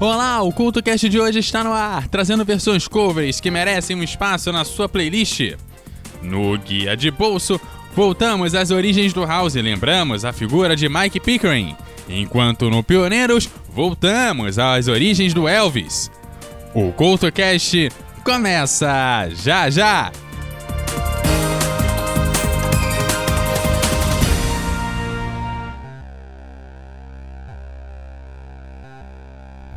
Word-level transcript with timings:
Olá, 0.00 0.40
o 0.40 0.50
CultoCast 0.50 1.10
de 1.10 1.20
hoje 1.20 1.40
está 1.40 1.62
no 1.62 1.74
ar, 1.74 2.08
trazendo 2.08 2.42
versões 2.42 2.88
covers 2.88 3.38
que 3.38 3.50
merecem 3.50 3.94
um 3.94 4.02
espaço 4.02 4.50
na 4.50 4.64
sua 4.64 4.88
playlist. 4.88 5.58
No 6.22 6.56
Guia 6.56 6.96
de 6.96 7.10
Bolso, 7.10 7.60
voltamos 7.94 8.54
às 8.54 8.70
origens 8.70 9.12
do 9.12 9.26
House 9.26 9.56
e 9.56 9.60
lembramos 9.60 10.24
a 10.24 10.32
figura 10.32 10.74
de 10.74 10.88
Mike 10.88 11.20
Pickering, 11.20 11.76
enquanto 12.08 12.70
no 12.70 12.82
Pioneiros, 12.82 13.46
voltamos 13.68 14.58
às 14.58 14.88
origens 14.88 15.34
do 15.34 15.46
Elvis. 15.46 16.10
O 16.74 16.92
CultoCast 16.92 17.90
começa 18.24 19.28
já 19.34 19.68
já! 19.68 20.10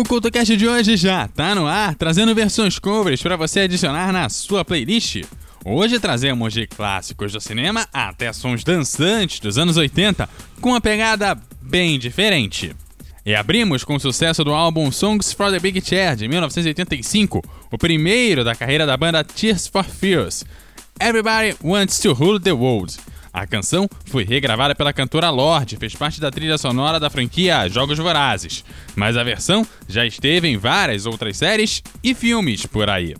O 0.00 0.02
CultoCast 0.02 0.56
de 0.56 0.66
hoje 0.66 0.96
já 0.96 1.28
tá 1.28 1.54
no 1.54 1.66
ar, 1.66 1.94
trazendo 1.94 2.34
versões 2.34 2.78
covers 2.78 3.22
para 3.22 3.36
você 3.36 3.60
adicionar 3.60 4.10
na 4.10 4.30
sua 4.30 4.64
playlist. 4.64 5.24
Hoje 5.62 6.00
trazemos 6.00 6.54
de 6.54 6.66
clássicos 6.66 7.34
do 7.34 7.38
cinema 7.38 7.86
até 7.92 8.32
sons 8.32 8.64
dançantes 8.64 9.40
dos 9.40 9.58
anos 9.58 9.76
80, 9.76 10.26
com 10.58 10.70
uma 10.70 10.80
pegada 10.80 11.38
bem 11.60 11.98
diferente. 11.98 12.74
E 13.26 13.34
abrimos 13.34 13.84
com 13.84 13.94
o 13.94 14.00
sucesso 14.00 14.42
do 14.42 14.54
álbum 14.54 14.90
Songs 14.90 15.34
for 15.34 15.52
the 15.52 15.60
Big 15.60 15.86
Chair 15.86 16.16
de 16.16 16.26
1985, 16.26 17.44
o 17.70 17.76
primeiro 17.76 18.42
da 18.42 18.54
carreira 18.54 18.86
da 18.86 18.96
banda 18.96 19.22
Tears 19.22 19.66
for 19.66 19.84
Fears. 19.84 20.46
Everybody 20.98 21.58
Wants 21.62 21.98
to 21.98 22.14
Rule 22.14 22.40
the 22.40 22.52
World. 22.52 22.96
A 23.32 23.46
canção 23.46 23.88
foi 24.06 24.24
regravada 24.24 24.74
pela 24.74 24.92
cantora 24.92 25.30
Lorde 25.30 25.76
fez 25.76 25.94
parte 25.94 26.20
da 26.20 26.30
trilha 26.30 26.58
sonora 26.58 26.98
da 26.98 27.08
franquia 27.08 27.68
Jogos 27.68 27.98
Vorazes, 27.98 28.64
mas 28.96 29.16
a 29.16 29.22
versão 29.22 29.66
já 29.88 30.04
esteve 30.04 30.48
em 30.48 30.56
várias 30.56 31.06
outras 31.06 31.36
séries 31.36 31.82
e 32.02 32.14
filmes 32.14 32.66
por 32.66 32.90
aí. 32.90 33.14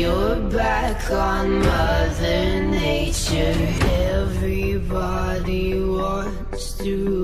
Turn 0.00 0.08
your 0.08 0.36
back 0.48 1.10
on 1.10 1.58
Mother 1.60 2.62
Nature. 2.62 3.54
Everybody 4.16 5.78
wants 5.78 6.72
to 6.78 7.19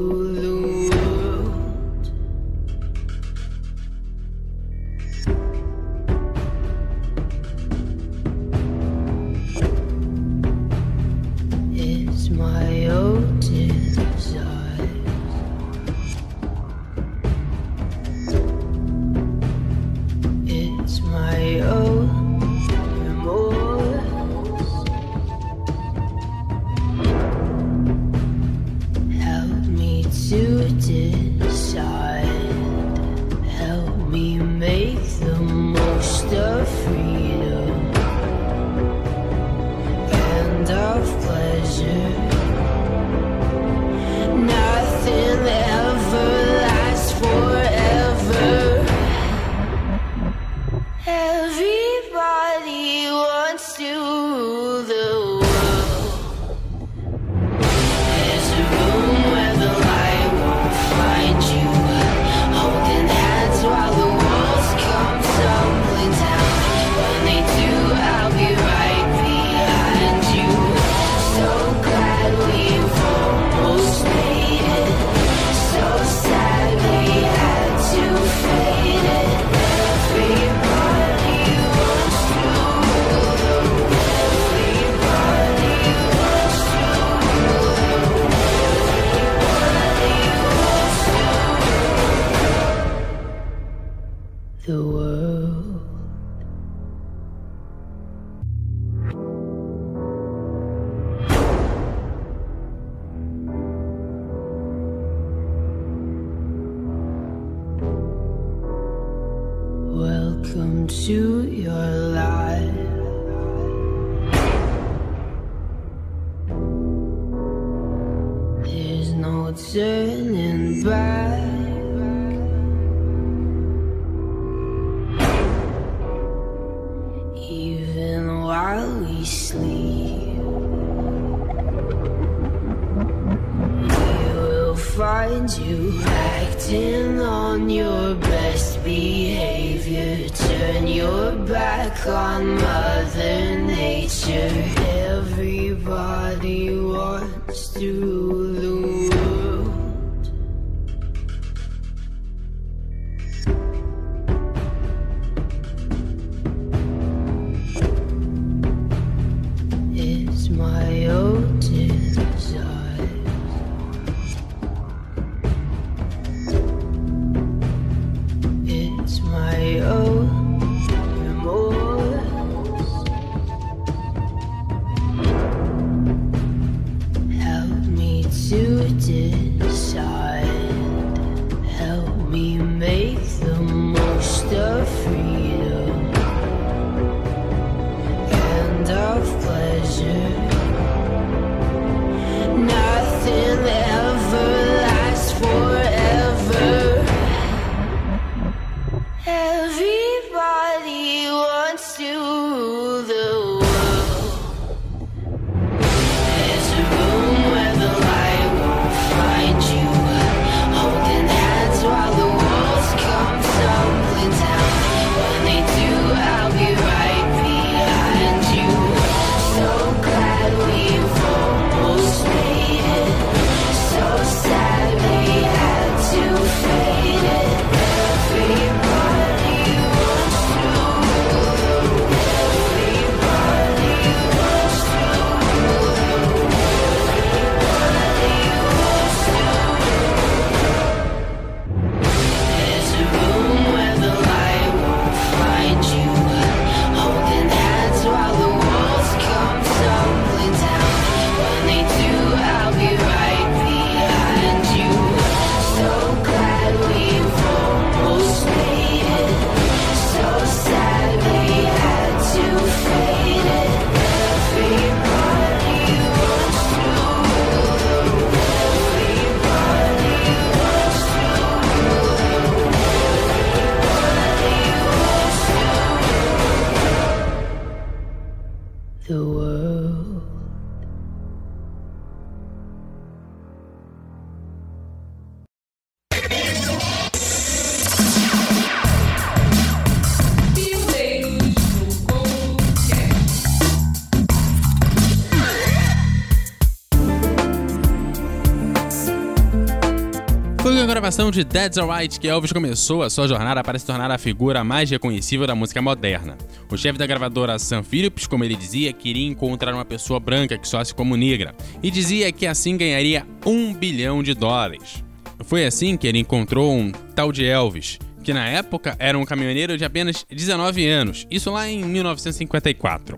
gravação 301.07 301.31
de 301.31 301.45
Dead's 301.45 301.79
Alright 301.79 302.19
que 302.19 302.27
Elvis 302.27 302.51
começou 302.51 303.05
a 303.05 303.09
sua 303.09 303.29
jornada 303.29 303.63
para 303.63 303.79
se 303.79 303.87
tornar 303.87 304.11
a 304.11 304.19
figura 304.19 304.65
mais 304.65 304.91
reconhecível 304.91 305.47
da 305.47 305.55
música 305.55 305.81
moderna. 305.81 306.37
O 306.69 306.77
chefe 306.77 306.99
da 306.99 307.07
gravadora 307.07 307.61
Sam 307.61 307.85
Phillips, 307.85 308.27
como 308.27 308.43
ele 308.43 308.57
dizia, 308.57 308.93
queria 308.93 309.25
encontrar 309.25 309.73
uma 309.73 309.85
pessoa 309.85 310.19
branca 310.19 310.59
que 310.59 310.67
só 310.67 310.83
se 310.83 310.93
como 310.93 311.17
negra, 311.17 311.55
e 311.81 311.93
dizia 311.93 312.33
que 312.33 312.45
assim 312.45 312.77
ganharia 312.77 313.25
um 313.47 313.73
bilhão 313.73 314.21
de 314.21 314.35
dólares. 314.35 315.05
Foi 315.45 315.65
assim 315.65 315.97
que 315.97 316.09
ele 316.09 316.19
encontrou 316.19 316.75
um 316.75 316.91
tal 317.15 317.31
de 317.31 317.45
Elvis, 317.45 318.01
que 318.25 318.33
na 318.35 318.49
época 318.49 318.97
era 318.99 319.17
um 319.17 319.25
caminhoneiro 319.25 319.79
de 319.79 319.85
apenas 319.85 320.27
19 320.29 320.89
anos, 320.89 321.25
isso 321.31 321.53
lá 321.53 321.69
em 321.69 321.85
1954. 321.85 323.17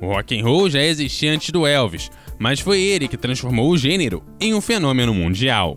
O 0.00 0.06
rock 0.06 0.36
and 0.36 0.42
roll 0.42 0.68
já 0.68 0.82
existia 0.82 1.32
antes 1.32 1.50
do 1.50 1.64
Elvis, 1.64 2.10
mas 2.36 2.58
foi 2.58 2.80
ele 2.80 3.06
que 3.06 3.16
transformou 3.16 3.70
o 3.70 3.78
gênero 3.78 4.24
em 4.40 4.54
um 4.54 4.60
fenômeno 4.60 5.14
mundial. 5.14 5.76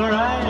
alright. 0.00 0.49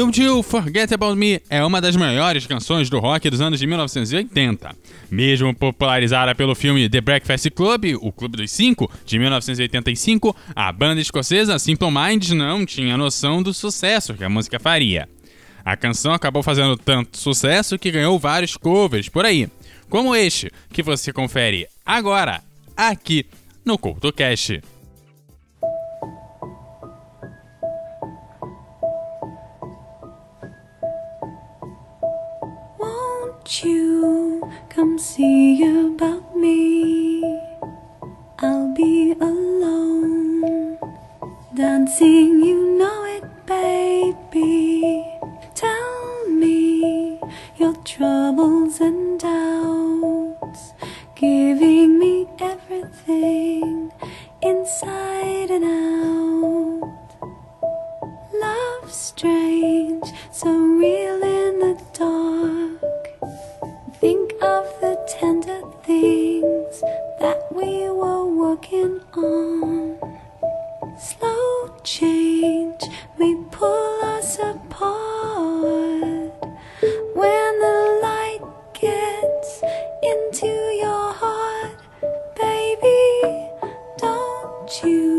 Don't 0.00 0.18
You 0.18 0.42
Forget 0.42 0.90
About 0.94 1.14
Me 1.14 1.42
é 1.50 1.62
uma 1.62 1.78
das 1.78 1.94
maiores 1.94 2.46
canções 2.46 2.88
do 2.88 2.98
rock 2.98 3.28
dos 3.28 3.42
anos 3.42 3.60
de 3.60 3.66
1980. 3.66 4.74
Mesmo 5.10 5.54
popularizada 5.54 6.34
pelo 6.34 6.54
filme 6.54 6.88
The 6.88 7.02
Breakfast 7.02 7.50
Club, 7.50 7.98
O 8.00 8.10
Clube 8.10 8.38
dos 8.38 8.50
Cinco, 8.50 8.90
de 9.04 9.18
1985, 9.18 10.34
a 10.56 10.72
banda 10.72 11.02
escocesa 11.02 11.58
Simple 11.58 11.90
Minds 11.90 12.30
não 12.30 12.64
tinha 12.64 12.96
noção 12.96 13.42
do 13.42 13.52
sucesso 13.52 14.14
que 14.14 14.24
a 14.24 14.30
música 14.30 14.58
faria. 14.58 15.06
A 15.62 15.76
canção 15.76 16.14
acabou 16.14 16.42
fazendo 16.42 16.78
tanto 16.78 17.18
sucesso 17.18 17.78
que 17.78 17.90
ganhou 17.90 18.18
vários 18.18 18.56
covers 18.56 19.06
por 19.06 19.26
aí, 19.26 19.50
como 19.90 20.16
este, 20.16 20.50
que 20.72 20.82
você 20.82 21.12
confere 21.12 21.66
agora, 21.84 22.40
aqui 22.74 23.26
no 23.62 23.76
CoutoCast. 23.76 24.62
You 33.58 34.48
come 34.68 34.96
see 34.96 35.60
about 35.64 35.79
you 84.70 85.09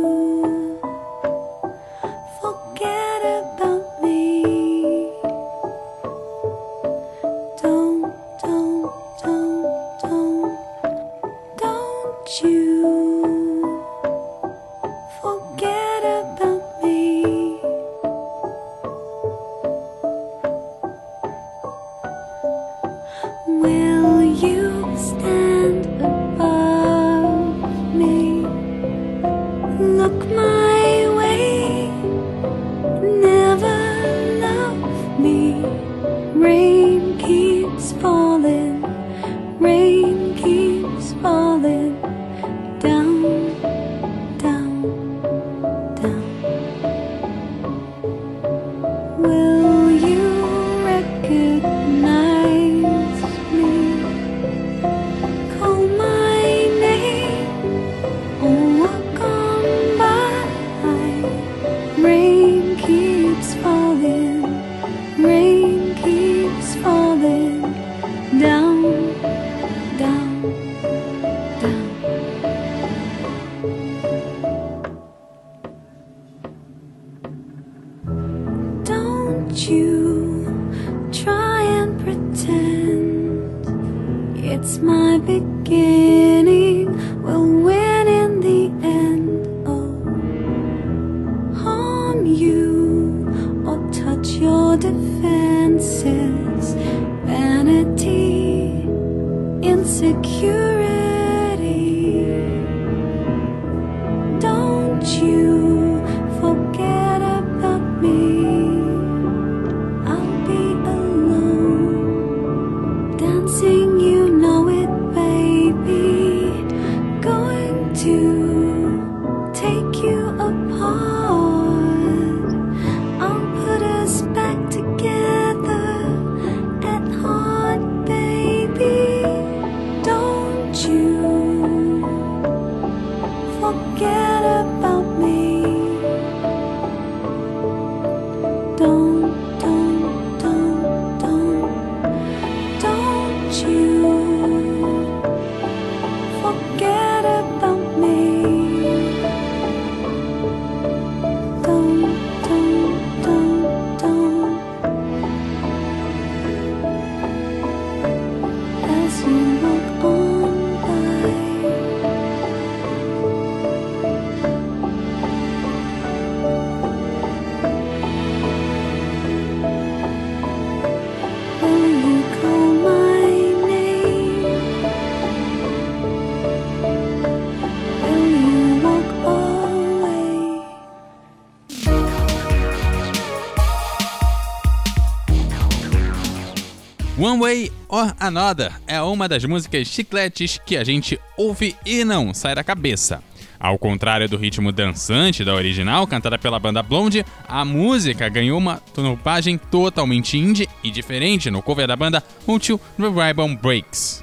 One 187.31 187.39
Way 187.39 187.71
or 187.87 188.13
Another 188.19 188.73
é 188.85 189.01
uma 189.01 189.25
das 189.25 189.45
músicas 189.45 189.87
chicletes 189.87 190.59
que 190.65 190.75
a 190.75 190.83
gente 190.83 191.17
ouve 191.37 191.77
e 191.85 192.03
não 192.03 192.33
sai 192.33 192.53
da 192.53 192.61
cabeça. 192.61 193.23
Ao 193.57 193.77
contrário 193.77 194.27
do 194.27 194.35
ritmo 194.35 194.69
dançante 194.69 195.45
da 195.45 195.53
original, 195.53 196.05
cantada 196.05 196.37
pela 196.37 196.59
banda 196.59 196.83
Blonde, 196.83 197.25
a 197.47 197.63
música 197.63 198.27
ganhou 198.27 198.57
uma 198.57 198.81
roupagem 198.97 199.57
totalmente 199.57 200.37
indie 200.37 200.67
e 200.83 200.91
diferente 200.91 201.49
no 201.49 201.61
cover 201.61 201.87
da 201.87 201.95
banda 201.95 202.21
Until 202.45 202.81
the 202.97 203.07
Ribbon 203.07 203.55
Breaks. 203.55 204.21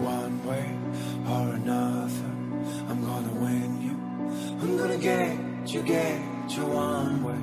one 0.00 0.44
way 0.46 0.66
or 1.28 1.54
another. 1.54 2.30
I'm 2.88 3.04
gonna 3.04 3.34
win 3.34 3.82
you. 3.82 3.94
I'm 4.60 4.76
gonna 4.76 4.98
get 4.98 5.38
you, 5.66 5.82
get 5.82 6.20
you 6.50 6.64
one 6.66 7.22
way 7.22 7.40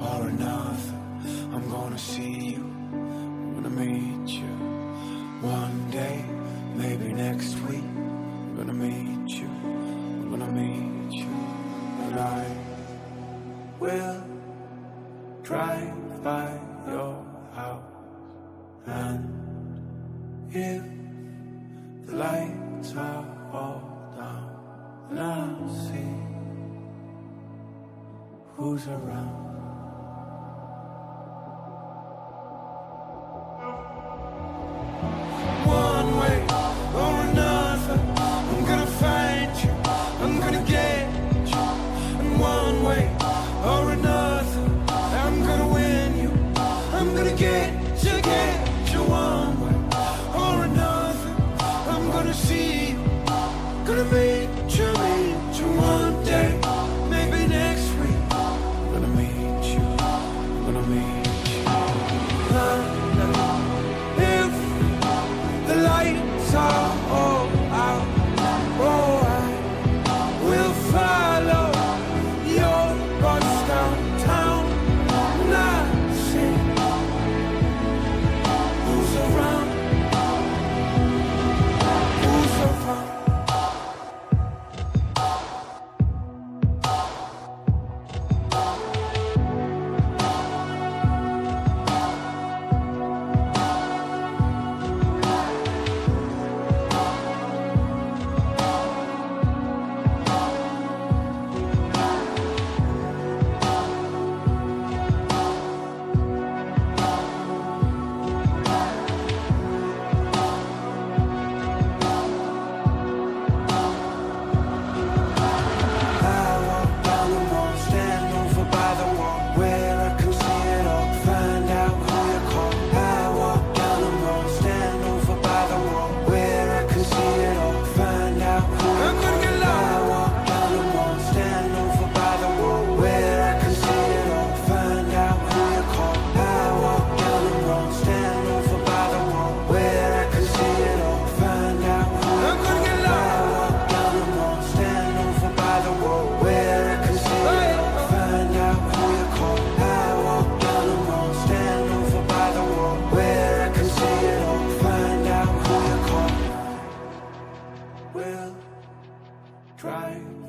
or 0.00 0.28
another. 0.28 0.94
I'm 1.54 1.68
gonna 1.70 1.98
see 1.98 2.54
you. 2.54 2.64
I'm 2.92 3.54
gonna 3.54 3.70
meet 3.70 4.28
you 4.28 4.52
one 5.40 5.90
day, 5.90 6.24
maybe 6.74 7.12
next 7.12 7.54
week. 7.66 7.84
I'm 7.84 8.56
gonna 8.56 8.72
meet 8.72 9.30
you. 9.40 9.48
I'm 9.48 10.30
gonna 10.30 10.52
meet 10.52 11.12
you, 11.12 11.32
and 12.04 12.18
I 12.18 12.44
will 13.78 14.24
drive 15.42 16.22
by. 16.24 16.61
Get 47.36 47.72
you, 48.04 48.20
get 48.20 48.92
you. 48.92 49.02
One 49.04 49.58
way 49.60 49.74
or 50.34 50.64
another, 50.64 51.34
I'm 51.88 52.10
gonna 52.10 52.34
see 52.34 52.90
you, 52.90 52.96
gonna 53.86 54.04
meet 54.04 54.31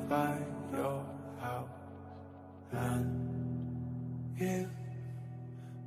by 0.08 0.38
your 0.72 1.04
house, 1.40 1.68
and 2.72 3.06
if 4.36 4.66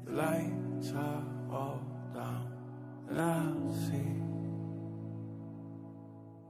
the 0.05 0.11
lights 0.11 0.93
are 0.95 1.23
all 1.51 1.81
down, 2.13 2.51
then 3.09 3.19
I'll 3.19 3.73
see 3.73 4.13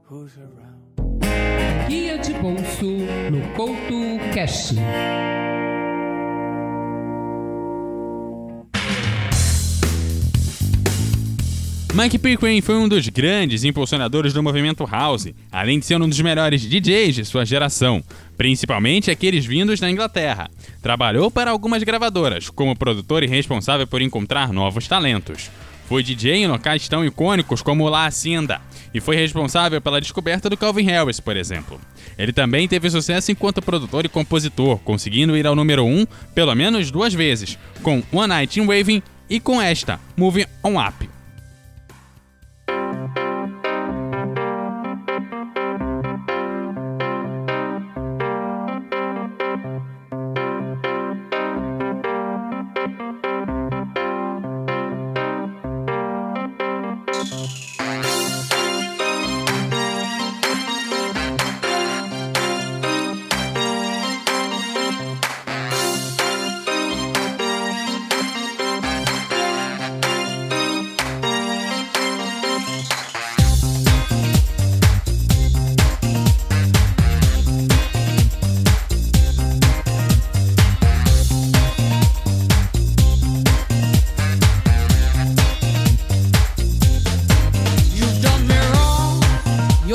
who's 0.04 0.36
around. 0.38 1.88
Guia 1.88 2.18
de 2.18 2.34
bolso 2.40 2.86
no 3.30 3.40
Couto 3.56 4.18
Cash. 4.32 5.57
Mike 11.98 12.16
Pickering 12.16 12.60
foi 12.60 12.76
um 12.76 12.86
dos 12.86 13.08
grandes 13.08 13.64
impulsionadores 13.64 14.32
do 14.32 14.40
movimento 14.40 14.86
house, 14.86 15.34
além 15.50 15.80
de 15.80 15.84
ser 15.84 16.00
um 16.00 16.08
dos 16.08 16.20
melhores 16.20 16.60
DJs 16.60 17.16
de 17.16 17.24
sua 17.24 17.44
geração, 17.44 18.04
principalmente 18.36 19.10
aqueles 19.10 19.44
vindos 19.44 19.80
da 19.80 19.90
Inglaterra. 19.90 20.48
Trabalhou 20.80 21.28
para 21.28 21.50
algumas 21.50 21.82
gravadoras, 21.82 22.50
como 22.50 22.76
produtor 22.76 23.24
e 23.24 23.26
responsável 23.26 23.84
por 23.84 24.00
encontrar 24.00 24.52
novos 24.52 24.86
talentos. 24.86 25.50
Foi 25.88 26.04
DJ 26.04 26.36
em 26.36 26.46
locais 26.46 26.88
tão 26.88 27.04
icônicos 27.04 27.62
como 27.62 27.88
La 27.88 28.06
Hacienda 28.06 28.60
e 28.94 29.00
foi 29.00 29.16
responsável 29.16 29.80
pela 29.80 30.00
descoberta 30.00 30.48
do 30.48 30.56
Calvin 30.56 30.84
Harris, 30.84 31.18
por 31.18 31.36
exemplo. 31.36 31.80
Ele 32.16 32.32
também 32.32 32.68
teve 32.68 32.88
sucesso 32.90 33.32
enquanto 33.32 33.60
produtor 33.60 34.04
e 34.04 34.08
compositor, 34.08 34.78
conseguindo 34.84 35.36
ir 35.36 35.48
ao 35.48 35.56
número 35.56 35.84
1 35.84 36.06
pelo 36.32 36.54
menos 36.54 36.92
duas 36.92 37.12
vezes, 37.12 37.58
com 37.82 38.04
One 38.12 38.28
Night 38.28 38.60
in 38.60 38.66
Waving 38.66 39.02
e 39.28 39.40
com 39.40 39.60
esta, 39.60 39.98
Moving 40.16 40.46
On 40.62 40.80
Up. 40.80 41.17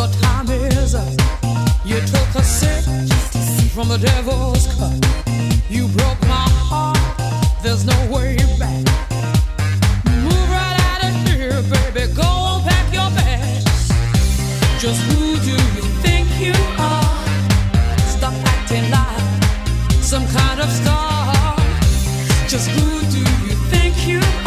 Your 0.03 0.11
time 0.19 0.49
is 0.49 0.95
up. 0.95 1.07
You 1.85 1.95
took 2.01 2.35
a 2.35 2.43
sip 2.43 2.83
from 3.71 3.87
the 3.87 3.97
devil's 3.97 4.67
cup. 4.75 4.91
You 5.69 5.87
broke 5.95 6.19
my 6.23 6.49
heart. 6.69 6.99
There's 7.63 7.85
no 7.85 7.95
way 8.11 8.35
back. 8.59 8.83
Move 10.25 10.49
right 10.51 10.77
out 10.91 11.03
of 11.07 11.13
here, 11.25 11.61
baby. 11.71 12.13
Go 12.13 12.21
on, 12.21 12.63
pack 12.63 12.91
your 12.91 13.09
bags. 13.15 13.63
Just 14.77 14.99
who 15.07 15.39
do 15.39 15.55
you 15.77 15.83
think 16.03 16.27
you 16.37 16.55
are? 16.77 17.23
Stop 18.15 18.33
acting 18.53 18.91
like 18.91 20.03
some 20.03 20.27
kind 20.27 20.59
of 20.59 20.69
star. 20.69 21.55
Just 22.49 22.67
who 22.71 22.99
do 23.09 23.19
you 23.47 23.55
think 23.71 24.05
you 24.05 24.19
are? 24.19 24.42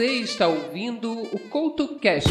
Você 0.00 0.12
está 0.20 0.48
ouvindo 0.48 1.12
o 1.12 1.38
CoutoCast. 1.50 2.26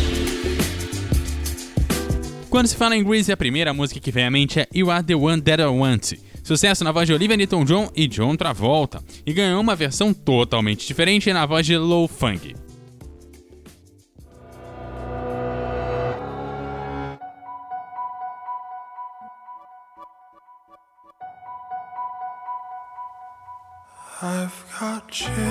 Quando 2.49 2.65
se 2.65 2.75
fala 2.75 2.97
em 2.97 3.03
Grease, 3.03 3.32
a 3.32 3.38
primeira 3.38 3.71
música 3.75 3.99
que 3.99 4.12
vem 4.12 4.25
à 4.25 4.32
mente 4.32 4.60
é 4.60 4.67
You 4.73 4.89
Are 4.89 5.05
The 5.05 5.13
One 5.13 5.39
That 5.39 5.62
I 5.62 5.65
Want. 5.67 6.13
Sucesso 6.43 6.84
na 6.84 6.91
voz 6.91 7.05
de 7.05 7.13
Olivia 7.13 7.38
Newton-John 7.38 7.91
e 7.95 8.08
John 8.08 8.36
Travolta, 8.36 9.03
e 9.23 9.32
ganhou 9.32 9.62
uma 9.62 9.75
versão 9.75 10.12
totalmente 10.15 10.88
diferente 10.88 11.32
na 11.32 11.45
voz 11.45 11.63
de 11.63 11.77
Lou 11.77 12.08
Funk. 12.08 12.55
I've 24.23 24.51
got 24.79 25.21
you. 25.21 25.48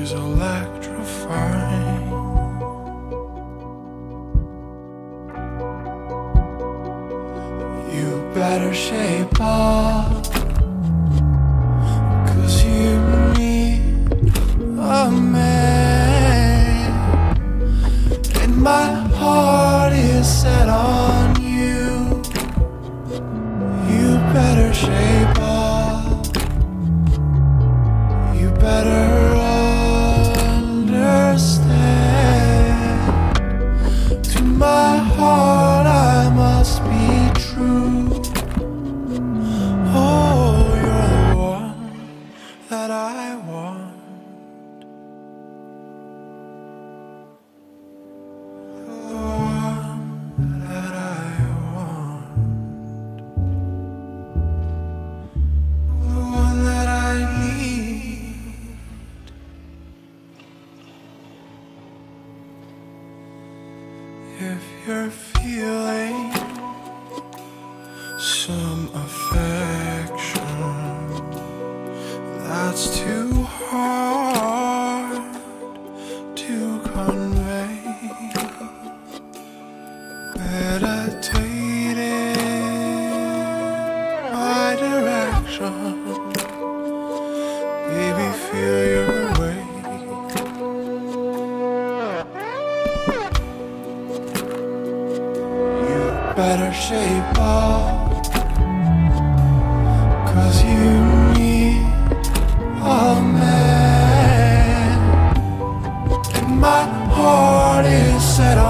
is 0.00 0.12
electrifying. 0.12 2.10
You 7.94 8.30
better 8.34 8.74
shape 8.74 9.40
up. 9.40 10.33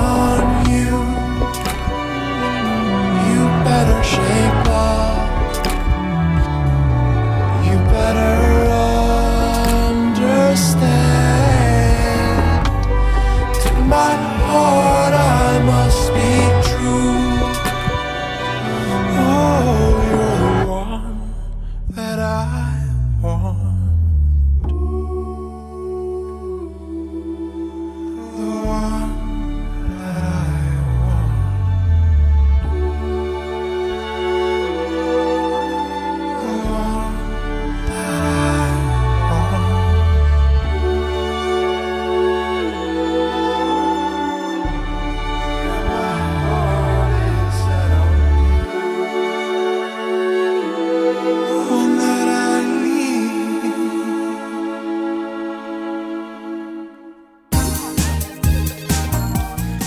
Oh. 0.07 0.34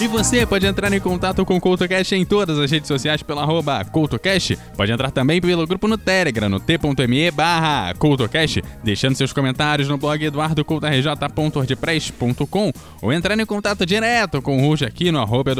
E 0.07 0.09
você 0.09 0.45
pode 0.45 0.65
entrar 0.65 0.93
em 0.93 1.01
contato 1.01 1.43
com 1.43 1.57
o 1.57 1.59
CoutoCast 1.59 2.15
em 2.15 2.23
todas 2.23 2.57
as 2.57 2.71
redes 2.71 2.87
sociais 2.87 3.21
pelo 3.21 3.41
arroba 3.41 3.83
CoutoCast. 3.83 4.57
Pode 4.77 4.89
entrar 4.89 5.11
também 5.11 5.41
pelo 5.41 5.67
grupo 5.67 5.85
no 5.85 5.97
Telegram, 5.97 6.47
no 6.47 6.61
t.me 6.61 7.29
barra 7.29 7.93
CoutoCast, 7.95 8.63
deixando 8.81 9.15
seus 9.15 9.33
comentários 9.33 9.89
no 9.89 9.97
blog 9.97 10.23
eduardocoutorj.wordpress.com 10.23 12.71
ou 13.01 13.11
entrar 13.11 13.37
em 13.37 13.45
contato 13.45 13.85
direto 13.85 14.41
com 14.41 14.57
o 14.57 14.61
Ruge 14.61 14.85
aqui 14.85 15.11
no 15.11 15.19
arroba 15.19 15.51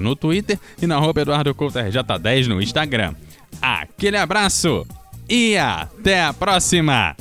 no 0.00 0.16
Twitter 0.16 0.58
e 0.80 0.86
no 0.86 0.94
arroba 0.94 1.20
EduardoCoutoRJ10 1.20 2.46
no 2.46 2.62
Instagram. 2.62 3.12
Aquele 3.60 4.16
abraço 4.16 4.86
e 5.28 5.58
até 5.58 6.24
a 6.24 6.32
próxima! 6.32 7.14